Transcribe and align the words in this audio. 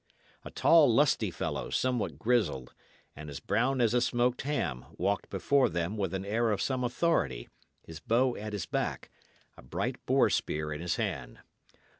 A 0.43 0.49
tall, 0.49 0.91
lusty 0.91 1.29
fellow, 1.29 1.69
somewhat 1.69 2.17
grizzled, 2.17 2.73
and 3.15 3.29
as 3.29 3.39
brown 3.39 3.79
as 3.79 3.93
a 3.93 4.01
smoked 4.01 4.41
ham, 4.41 4.83
walked 4.97 5.29
before 5.29 5.69
them 5.69 5.95
with 5.95 6.15
an 6.15 6.25
air 6.25 6.49
of 6.49 6.59
some 6.59 6.83
authority, 6.83 7.49
his 7.83 7.99
bow 7.99 8.35
at 8.35 8.51
his 8.53 8.65
back, 8.65 9.11
a 9.57 9.61
bright 9.61 10.03
boar 10.07 10.31
spear 10.31 10.73
in 10.73 10.81
his 10.81 10.95
hand. 10.95 11.37